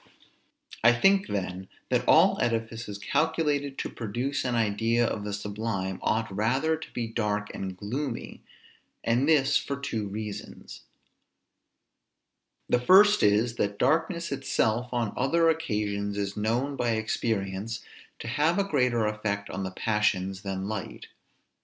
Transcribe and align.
I 0.83 0.93
think, 0.93 1.27
then, 1.27 1.67
that 1.89 2.07
all 2.07 2.39
edifices 2.41 2.97
calculated 2.97 3.77
to 3.77 3.87
produce 3.89 4.43
an 4.43 4.55
idea 4.55 5.05
of 5.05 5.23
the 5.23 5.31
sublime, 5.31 5.99
ought 6.01 6.35
rather 6.35 6.75
to 6.75 6.91
be 6.91 7.05
dark 7.07 7.53
and 7.53 7.77
gloomy, 7.77 8.41
and 9.03 9.29
this 9.29 9.57
for 9.57 9.79
two 9.79 10.07
reasons; 10.07 10.81
the 12.67 12.79
first 12.81 13.21
is, 13.21 13.57
that 13.57 13.77
darkness 13.77 14.31
itself 14.31 14.91
on 14.91 15.13
other 15.15 15.49
occasions 15.51 16.17
is 16.17 16.35
known 16.35 16.75
by 16.75 16.93
experience 16.93 17.85
to 18.17 18.27
have 18.27 18.57
a 18.57 18.63
greater 18.63 19.05
effect 19.05 19.51
on 19.51 19.61
the 19.61 19.69
passions 19.69 20.41
than 20.41 20.67
light. 20.67 21.09